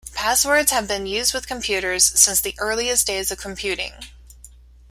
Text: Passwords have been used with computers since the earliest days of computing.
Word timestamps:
Passwords 0.15 0.71
have 0.71 0.87
been 0.87 1.05
used 1.05 1.31
with 1.31 1.45
computers 1.45 2.03
since 2.19 2.41
the 2.41 2.55
earliest 2.57 3.05
days 3.05 3.29
of 3.29 3.37
computing. 3.37 3.93